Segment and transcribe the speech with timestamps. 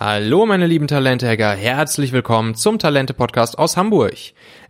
[0.00, 4.14] Hallo meine lieben Talente-Hacker, herzlich willkommen zum Talente-Podcast aus Hamburg.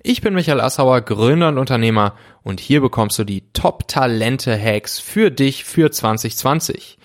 [0.03, 5.64] Ich bin Michael Assauer, Gründer und Unternehmer und hier bekommst du die Top-Talente-Hacks für dich
[5.64, 6.96] für 2020.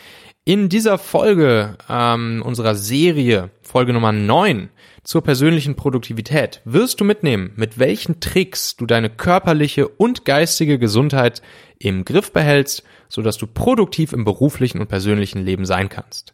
[0.46, 4.70] In dieser Folge ähm, unserer Serie, Folge Nummer 9
[5.04, 11.42] zur persönlichen Produktivität, wirst du mitnehmen, mit welchen Tricks du deine körperliche und geistige Gesundheit
[11.78, 16.34] im Griff behältst, sodass du produktiv im beruflichen und persönlichen Leben sein kannst.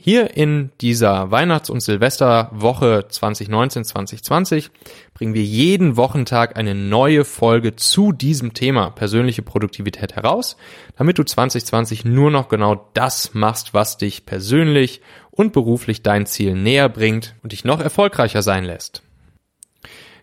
[0.00, 4.70] Hier in dieser Weihnachts- und Silvesterwoche 2019-2020
[5.12, 10.56] bringen wir jeden Wochentag eine neue Folge zu diesem Thema persönliche Produktivität heraus,
[10.96, 15.00] damit du 2020 nur noch genau das machst, was dich persönlich
[15.32, 19.02] und beruflich dein Ziel näher bringt und dich noch erfolgreicher sein lässt.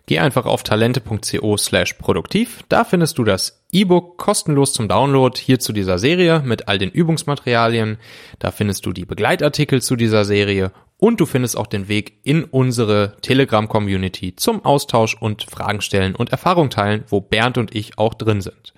[0.06, 2.62] Geh einfach auf talente.co slash produktiv.
[2.68, 6.90] Da findest du das E-Book kostenlos zum Download hier zu dieser Serie mit all den
[6.90, 7.98] Übungsmaterialien.
[8.38, 12.44] Da findest du die Begleitartikel zu dieser Serie und du findest auch den Weg in
[12.44, 18.14] unsere Telegram-Community zum Austausch und Fragen stellen und Erfahrung teilen, wo Bernd und ich auch
[18.14, 18.74] drin sind.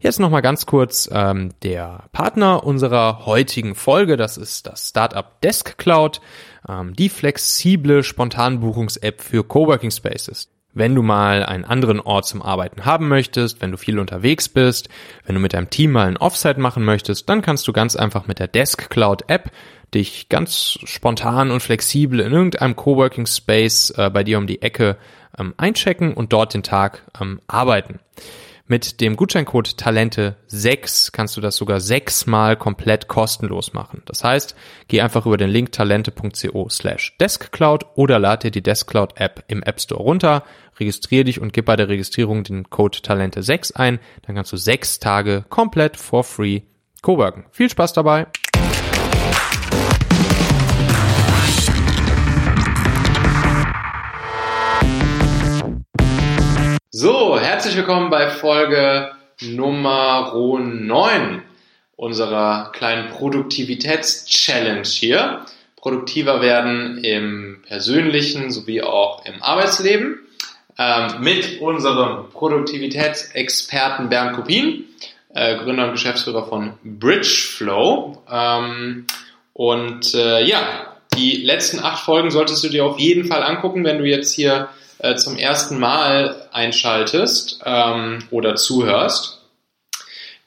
[0.00, 5.76] Jetzt nochmal ganz kurz ähm, der Partner unserer heutigen Folge, das ist das Startup Desk
[5.78, 6.22] Cloud,
[6.66, 10.48] ähm, die flexible Spontanbuchungs-App für Coworking Spaces.
[10.72, 14.88] Wenn du mal einen anderen Ort zum Arbeiten haben möchtest, wenn du viel unterwegs bist,
[15.26, 18.26] wenn du mit deinem Team mal ein Offsite machen möchtest, dann kannst du ganz einfach
[18.28, 19.50] mit der Desk Cloud App
[19.94, 24.96] dich ganz spontan und flexibel in irgendeinem Coworking Space äh, bei dir um die Ecke
[25.36, 27.98] ähm, einchecken und dort den Tag ähm, arbeiten.
[28.70, 34.02] Mit dem Gutscheincode Talente 6 kannst du das sogar sechsmal komplett kostenlos machen.
[34.06, 34.54] Das heißt,
[34.86, 39.64] geh einfach über den Link talente.co slash deskcloud oder lad dir die Deskcloud App im
[39.64, 40.44] App Store runter,
[40.78, 43.98] registriere dich und gib bei der Registrierung den Code Talente 6 ein.
[44.22, 46.60] Dann kannst du sechs Tage komplett for free
[47.02, 47.46] coworken.
[47.50, 48.28] Viel Spaß dabei!
[57.02, 61.40] So, herzlich willkommen bei Folge Nummer 9
[61.96, 65.46] unserer kleinen Produktivitäts-Challenge hier.
[65.76, 70.18] Produktiver werden im persönlichen sowie auch im Arbeitsleben
[70.76, 74.84] ähm, mit unserem Produktivitätsexperten Bernd Kopin,
[75.32, 78.22] äh, Gründer und Geschäftsführer von Bridgeflow.
[78.30, 79.06] Ähm,
[79.54, 83.98] und äh, ja, die letzten acht Folgen solltest du dir auf jeden Fall angucken, wenn
[83.98, 89.42] du jetzt hier äh, zum ersten Mal einschaltest ähm, oder zuhörst,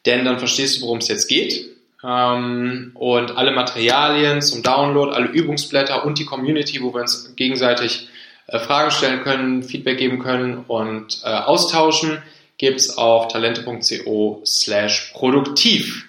[0.05, 1.69] denn dann verstehst du, worum es jetzt geht.
[2.03, 8.07] Ähm, und alle Materialien zum Download, alle Übungsblätter und die Community, wo wir uns gegenseitig
[8.47, 12.17] äh, Fragen stellen können, Feedback geben können und äh, austauschen,
[12.57, 16.05] gibt's auf talente.co slash produktiv.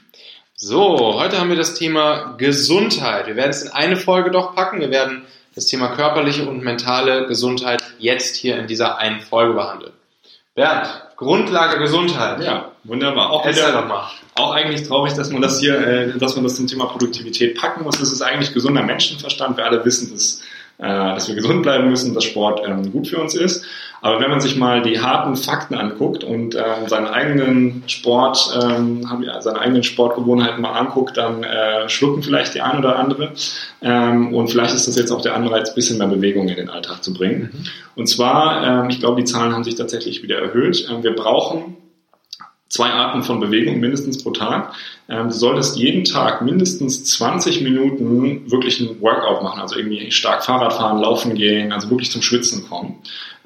[0.66, 3.26] So, heute haben wir das Thema Gesundheit.
[3.26, 4.80] Wir werden es in eine Folge doch packen.
[4.80, 9.92] Wir werden das Thema körperliche und mentale Gesundheit jetzt hier in dieser einen Folge behandeln.
[10.54, 10.88] Bernd,
[11.18, 12.42] Grundlage Gesundheit.
[12.42, 13.30] Ja, wunderbar.
[13.30, 16.86] Auch, wieder, auch eigentlich traurig, dass man das hier, äh, dass man das zum Thema
[16.86, 17.98] Produktivität packen muss.
[17.98, 19.58] Das ist eigentlich gesunder Menschenverstand.
[19.58, 20.40] Wir alle wissen, dass
[20.78, 23.64] äh, dass wir gesund bleiben müssen, dass Sport ähm, gut für uns ist.
[24.04, 29.08] Aber wenn man sich mal die harten Fakten anguckt und ähm, seinen eigenen Sport, ähm,
[29.40, 33.32] seine eigenen Sportgewohnheiten mal anguckt, dann äh, schlucken vielleicht die ein oder andere.
[33.80, 36.68] Ähm, und vielleicht ist das jetzt auch der Anreiz, ein bisschen mehr Bewegung in den
[36.68, 37.48] Alltag zu bringen.
[37.50, 37.64] Mhm.
[37.94, 40.86] Und zwar, ähm, ich glaube, die Zahlen haben sich tatsächlich wieder erhöht.
[40.90, 41.74] Ähm, wir brauchen
[42.74, 44.74] zwei Arten von Bewegung mindestens pro Tag.
[45.08, 50.44] Ähm, du solltest jeden Tag mindestens 20 Minuten wirklich ein Workout machen, also irgendwie stark
[50.44, 52.96] Fahrrad fahren, laufen gehen, also wirklich zum Schwitzen kommen.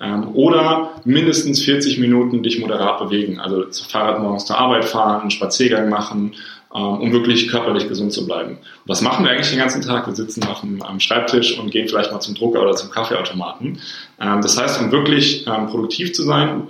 [0.00, 5.30] Ähm, oder mindestens 40 Minuten dich moderat bewegen, also Fahrrad morgens zur Arbeit fahren, einen
[5.30, 6.32] Spaziergang machen,
[6.70, 8.50] um wirklich körperlich gesund zu bleiben.
[8.52, 10.06] Und was machen wir eigentlich den ganzen Tag?
[10.06, 13.80] Wir sitzen auf dem, am Schreibtisch und gehen vielleicht mal zum Drucker oder zum Kaffeeautomaten.
[14.20, 16.64] Ähm, das heißt, um wirklich ähm, produktiv zu sein,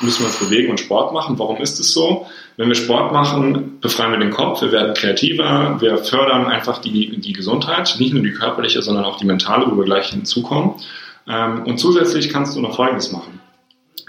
[0.00, 1.38] müssen wir uns bewegen und Sport machen.
[1.38, 2.26] Warum ist es so?
[2.56, 7.20] Wenn wir Sport machen, befreien wir den Kopf, wir werden kreativer, wir fördern einfach die,
[7.20, 10.74] die Gesundheit, nicht nur die körperliche, sondern auch die mentale, wo wir gleich hinzukommen.
[11.26, 13.40] Und zusätzlich kannst du noch Folgendes machen.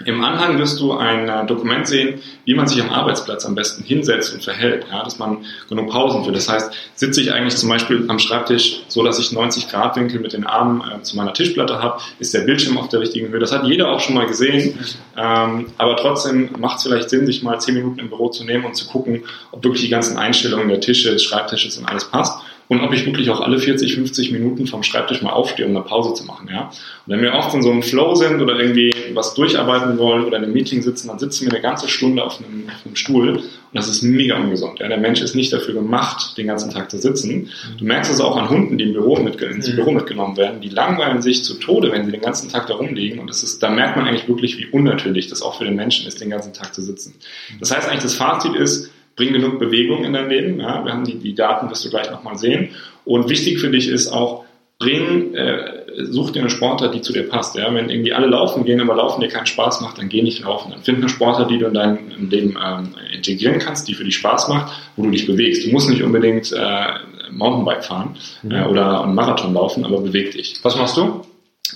[0.04, 3.82] Im Anhang wirst du ein äh, Dokument sehen, wie man sich am Arbeitsplatz am besten
[3.84, 6.32] hinsetzt und verhält, ja, dass man genug Pausen für.
[6.32, 10.20] Das heißt, sitze ich eigentlich zum Beispiel am Schreibtisch so, dass ich 90 Grad Winkel
[10.20, 13.40] mit den Armen äh, zu meiner Tischplatte habe, ist der Bildschirm auf der richtigen Höhe.
[13.40, 14.78] Das hat jeder auch schon mal gesehen,
[15.16, 18.64] ähm, aber trotzdem macht es vielleicht Sinn, sich mal 10 Minuten im Büro zu nehmen
[18.64, 22.40] und zu gucken, ob wirklich die ganzen Einstellungen der Tische, des Schreibtisches und alles passt
[22.72, 25.84] und ob ich wirklich auch alle 40, 50 Minuten vom Schreibtisch mal aufstehe, um eine
[25.84, 26.48] Pause zu machen.
[26.50, 26.70] Ja?
[27.06, 30.38] Und wenn wir oft in so einem Flow sind oder irgendwie was durcharbeiten wollen oder
[30.38, 33.28] in einem Meeting sitzen, dann sitzen wir eine ganze Stunde auf einem, auf einem Stuhl
[33.28, 34.80] und das ist mega ungesund.
[34.80, 34.88] Ja?
[34.88, 37.50] Der Mensch ist nicht dafür gemacht, den ganzen Tag zu sitzen.
[37.76, 39.76] Du merkst es auch an Hunden, die im Büro mit, ins mhm.
[39.76, 40.62] Büro mitgenommen werden.
[40.62, 43.62] Die langweilen sich zu Tode, wenn sie den ganzen Tag da rumliegen und das ist,
[43.62, 46.54] da merkt man eigentlich wirklich, wie unnatürlich das auch für den Menschen ist, den ganzen
[46.54, 47.16] Tag zu sitzen.
[47.60, 50.60] Das heißt eigentlich, das Fazit ist, bring genug Bewegung in dein Leben.
[50.60, 52.70] Ja, wir haben die, die Daten, wirst du gleich nochmal sehen.
[53.04, 54.44] Und wichtig für dich ist auch,
[54.78, 57.56] bring, äh, such dir eine Sportart, die zu dir passt.
[57.56, 57.72] Ja?
[57.72, 60.72] Wenn irgendwie alle laufen gehen, aber Laufen dir keinen Spaß macht, dann geh nicht laufen.
[60.72, 64.16] Dann find eine Sportart, die du in deinem Leben ähm, integrieren kannst, die für dich
[64.16, 65.64] Spaß macht, wo du dich bewegst.
[65.64, 66.86] Du musst nicht unbedingt äh,
[67.30, 68.50] Mountainbike fahren mhm.
[68.50, 70.56] äh, oder einen Marathon laufen, aber beweg dich.
[70.62, 71.22] Was machst du?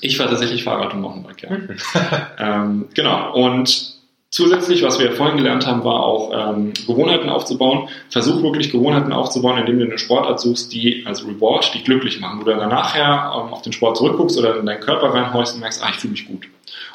[0.00, 1.50] Ich fahre tatsächlich Fahrrad und Mountainbike, ja.
[1.50, 1.76] Mhm.
[2.38, 3.34] ähm, genau.
[3.34, 3.95] Und
[4.36, 7.88] Zusätzlich, was wir vorhin gelernt haben, war auch ähm, Gewohnheiten aufzubauen.
[8.10, 12.38] Versuch wirklich Gewohnheiten aufzubauen, indem du eine Sportart suchst, die als Reward dich glücklich machen,
[12.38, 15.62] wo du dann nachher ähm, auf den Sport zurückguckst oder in deinen Körper reinhorchst und
[15.62, 16.48] merkst, ah, ich fühle mich gut.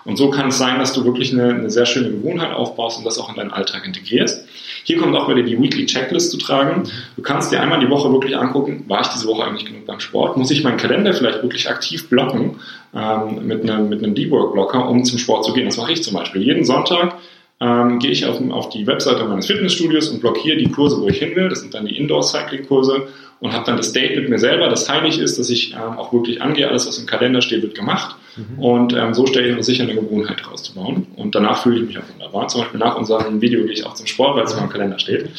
[0.05, 3.05] Und so kann es sein, dass du wirklich eine, eine sehr schöne Gewohnheit aufbaust und
[3.05, 4.45] das auch in deinen Alltag integrierst.
[4.83, 6.83] Hier kommt auch wieder die Weekly Checklist zu tragen.
[7.15, 9.99] Du kannst dir einmal die Woche wirklich angucken, war ich diese Woche eigentlich genug beim
[9.99, 10.38] Sport?
[10.38, 12.59] Muss ich meinen Kalender vielleicht wirklich aktiv blocken
[12.95, 15.65] ähm, mit einem, mit einem Deep-Work-Blocker, um zum Sport zu gehen?
[15.65, 16.43] Das mache ich zum Beispiel.
[16.43, 17.15] Jeden Sonntag
[17.61, 21.19] ähm, gehe ich auf, auf die Webseite meines Fitnessstudios und blockiere die Kurse, wo ich
[21.19, 21.47] hin will.
[21.47, 23.07] Das sind dann die Indoor-Cycling-Kurse
[23.39, 26.11] und habe dann das Date mit mir selber, das heilig ist, dass ich ähm, auch
[26.11, 28.15] wirklich angehe, alles, was im Kalender steht, wird gemacht.
[28.35, 28.59] Mhm.
[28.59, 31.07] Und ähm, so stelle ich mir sicher eine Gewohnheit rauszubauen.
[31.15, 32.47] Und danach fühle ich mich auch wunderbar.
[32.47, 34.99] Zum Beispiel nach unserem Video gehe ich auch zum Sport, weil es in meinem Kalender
[34.99, 35.29] steht.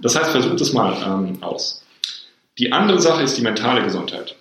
[0.00, 1.84] Das heißt, versucht es mal ähm, aus.
[2.58, 4.36] Die andere Sache ist die mentale Gesundheit.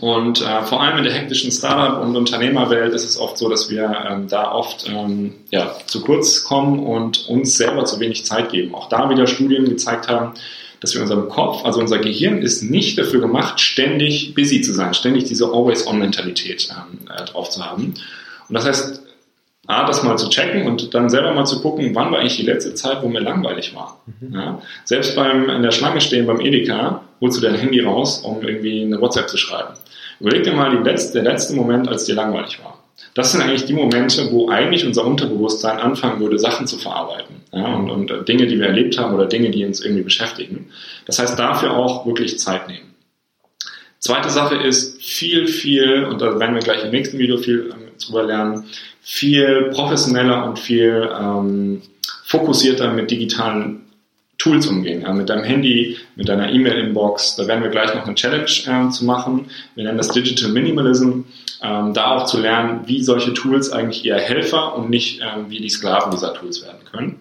[0.00, 3.70] Und äh, vor allem in der hektischen Startup- und Unternehmerwelt ist es oft so, dass
[3.70, 8.50] wir ähm, da oft ähm, ja, zu kurz kommen und uns selber zu wenig Zeit
[8.50, 8.74] geben.
[8.74, 10.34] Auch da wieder Studien gezeigt haben,
[10.80, 14.92] dass wir unserem Kopf, also unser Gehirn ist nicht dafür gemacht, ständig busy zu sein,
[14.94, 17.94] ständig diese Always-on-Mentalität ähm, äh, drauf zu haben.
[18.48, 19.02] Und das heißt,
[19.66, 22.42] A, das mal zu checken und dann selber mal zu gucken, wann war eigentlich die
[22.42, 24.00] letzte Zeit, wo mir langweilig war.
[24.20, 24.34] Mhm.
[24.34, 24.62] Ja?
[24.84, 28.82] Selbst beim in der Schlange stehen beim Edeka holst du dein Handy raus, um irgendwie
[28.82, 29.74] eine WhatsApp zu schreiben.
[30.20, 32.82] Überleg dir mal letzte, der letzte Moment, als dir langweilig war.
[33.14, 37.36] Das sind eigentlich die Momente, wo eigentlich unser Unterbewusstsein anfangen würde, Sachen zu verarbeiten.
[37.52, 37.74] Ja?
[37.74, 40.70] Und, und äh, Dinge, die wir erlebt haben oder Dinge, die uns irgendwie beschäftigen.
[41.06, 42.94] Das heißt, dafür auch wirklich Zeit nehmen.
[43.98, 47.88] Zweite Sache ist viel, viel, und da werden wir gleich im nächsten Video viel ähm,
[48.04, 48.64] drüber lernen,
[49.00, 51.82] viel professioneller und viel ähm,
[52.24, 53.87] fokussierter mit digitalen
[54.38, 55.02] Tools umgehen.
[55.02, 57.36] Ja, mit deinem Handy, mit deiner E-Mail-Inbox.
[57.36, 59.46] Da werden wir gleich noch eine Challenge äh, zu machen.
[59.74, 61.22] Wir nennen das Digital Minimalism.
[61.60, 65.58] Ähm, da auch zu lernen, wie solche Tools eigentlich eher Helfer und nicht ähm, wie
[65.58, 67.20] die Sklaven dieser Tools werden können.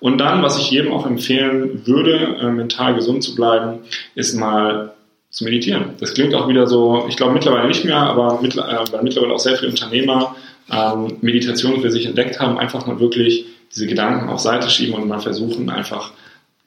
[0.00, 3.78] Und dann, was ich jedem auch empfehlen würde, äh, mental gesund zu bleiben,
[4.16, 4.92] ist mal
[5.30, 5.90] zu meditieren.
[6.00, 9.34] Das klingt auch wieder so, ich glaube mittlerweile nicht mehr, aber mittlerweile, äh, weil mittlerweile
[9.34, 10.34] auch sehr viele Unternehmer
[10.72, 15.06] ähm, Meditation für sich entdeckt haben, einfach mal wirklich diese Gedanken auf Seite schieben und
[15.06, 16.10] mal versuchen, einfach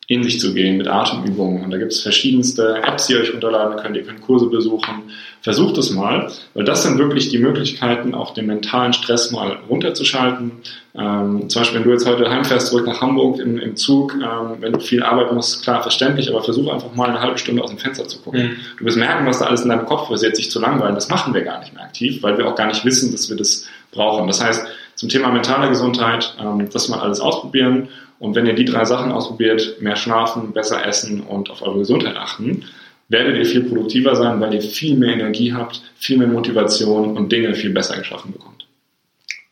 [0.09, 1.63] in sich zu gehen mit Atemübungen.
[1.63, 3.95] Und da gibt es verschiedenste Apps, die ihr euch runterladen könnt.
[3.95, 5.03] Ihr könnt Kurse besuchen.
[5.41, 10.51] Versucht es mal, weil das sind wirklich die Möglichkeiten, auch den mentalen Stress mal runterzuschalten.
[10.95, 14.57] Ähm, zum Beispiel, wenn du jetzt heute heimfährst, zurück nach Hamburg im, im Zug, ähm,
[14.59, 17.69] wenn du viel arbeiten musst, klar, verständlich, aber versuch einfach mal eine halbe Stunde aus
[17.69, 18.41] dem Fenster zu gucken.
[18.41, 18.55] Mhm.
[18.79, 20.95] Du wirst merken, was da alles in deinem Kopf passiert, sich zu langweilen.
[20.95, 23.37] Das machen wir gar nicht mehr aktiv, weil wir auch gar nicht wissen, dass wir
[23.37, 24.25] das brauchen.
[24.25, 24.67] Das heißt,
[24.99, 27.87] zum Thema mentale Gesundheit, ähm, das mal alles ausprobieren
[28.19, 32.17] und wenn ihr die drei Sachen ausprobiert, mehr schlafen, besser essen und auf eure Gesundheit
[32.17, 32.65] achten,
[33.07, 37.31] werdet ihr viel produktiver sein, weil ihr viel mehr Energie habt, viel mehr Motivation und
[37.31, 38.67] Dinge viel besser geschaffen bekommt.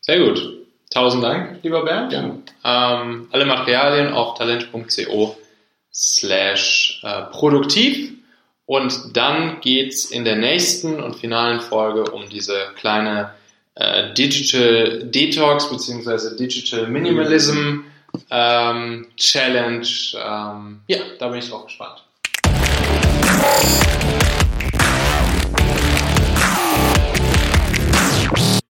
[0.01, 0.53] Sehr gut.
[0.89, 2.11] Tausend Dank, lieber Bernd.
[2.11, 2.41] Gerne.
[2.65, 5.37] Ähm, alle Materialien auf talent.co
[5.93, 8.11] slash äh, produktiv.
[8.65, 13.31] Und dann geht's in der nächsten und finalen Folge um diese kleine
[13.79, 16.35] äh, Digital Detox bzw.
[16.35, 17.81] Digital Minimalism
[18.31, 19.87] ähm, Challenge.
[20.15, 22.03] Ähm, ja, da bin ich drauf gespannt.